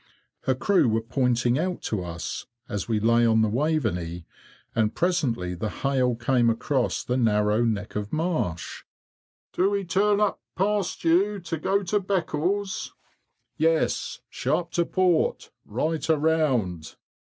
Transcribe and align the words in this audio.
Her 0.45 0.55
crew 0.55 0.89
were 0.89 1.03
pointing 1.03 1.59
out 1.59 1.83
to 1.83 2.03
us, 2.03 2.47
as 2.67 2.87
we 2.87 2.99
lay 2.99 3.23
on 3.23 3.43
the 3.43 3.47
Waveney, 3.47 4.25
and 4.73 4.95
presently 4.95 5.53
the 5.53 5.69
hail 5.69 6.15
came 6.15 6.49
across 6.49 7.03
the 7.03 7.17
narrow 7.17 7.63
neck 7.63 7.95
of 7.95 8.11
marsh, 8.11 8.83
"Do 9.53 9.69
we 9.69 9.83
turn 9.83 10.19
up 10.19 10.41
past 10.55 11.03
you 11.03 11.39
to 11.41 11.55
go 11.59 11.83
to 11.83 11.99
Beccles?" 11.99 12.93
"Yes, 13.57 14.21
sharp 14.27 14.71
to 14.71 14.87
port; 14.87 15.51
right 15.67 16.09
around!" 16.09 16.95